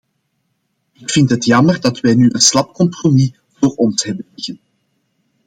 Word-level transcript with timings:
Ik 0.91 1.09
vind 1.09 1.29
het 1.29 1.45
jammer 1.45 1.81
dat 1.81 1.99
wij 1.99 2.15
nu 2.15 2.29
een 2.31 2.39
slap 2.41 2.73
compromis 2.73 3.31
voor 3.47 3.75
ons 3.75 4.03
hebben 4.03 4.25
liggen. 4.35 4.59